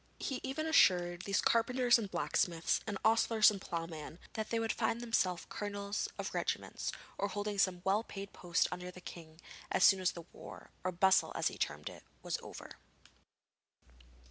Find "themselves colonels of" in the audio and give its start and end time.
4.99-6.33